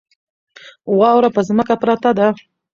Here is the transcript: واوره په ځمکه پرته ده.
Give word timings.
واوره 0.99 1.29
په 1.35 1.41
ځمکه 1.47 1.75
پرته 1.81 2.09
ده. 2.17 2.27